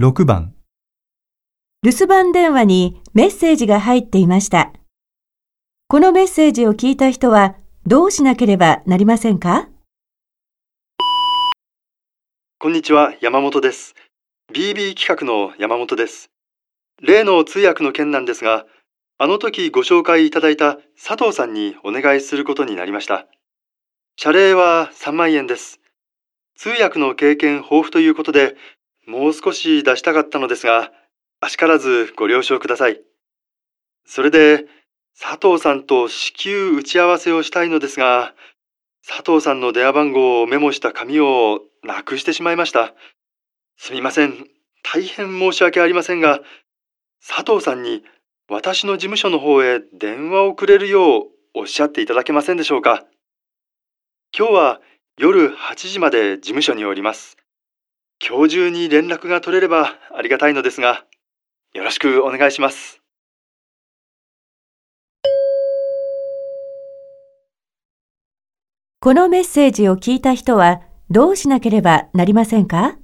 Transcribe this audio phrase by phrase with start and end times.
[0.00, 0.54] 6番、
[1.82, 4.72] 留守番電話にメッセージが入っていました。
[5.88, 9.68] このメッセージを聞いた人はどうしなければなりませんか？
[12.58, 13.94] こんにちは、山本です。
[14.54, 16.30] BB 企画の山本です。
[17.02, 18.64] 例の通訳の件なんですが、
[19.18, 23.26] あの時ご紹介いただいた佐藤さんにお願いすることになりました。
[24.16, 25.78] 謝礼は3万円です。
[26.56, 28.56] 通訳の経験豊富ということで、
[29.06, 30.92] もう少し出したかったのですが、
[31.40, 33.00] あしからずご了承ください。
[34.04, 34.66] それで、
[35.18, 38.34] 佐藤さんと至急打ち合わせをしたいのですが、
[39.06, 42.94] 佐藤さんの電話番号をメモした紙をなくしてしまいました。
[43.76, 44.46] すみません。
[44.82, 46.40] 大変申し訳ありませんが、
[47.26, 48.04] 佐藤さんに
[48.48, 53.04] 私の事務所の方へ電話をくれるようおっしゃっていただけませんでしょうか。
[54.36, 54.80] 今日は
[55.18, 57.36] 夜8時まで事務所におります。
[58.22, 61.04] 今日中に連絡が取れればありがたいのですが、
[61.72, 63.00] よろしくお願いします。
[69.00, 72.99] このメッセージを聞いた人はどうしなければなりませんか？